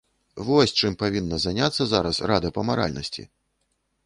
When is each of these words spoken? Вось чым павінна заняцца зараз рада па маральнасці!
Вось 0.47 0.73
чым 0.79 0.95
павінна 1.01 1.39
заняцца 1.45 1.87
зараз 1.93 2.23
рада 2.33 2.53
па 2.57 2.61
маральнасці! 2.71 3.29